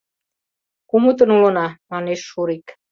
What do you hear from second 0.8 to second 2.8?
Кумытын улына,— манеш Шурик.